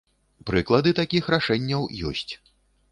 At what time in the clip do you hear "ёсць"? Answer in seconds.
2.13-2.29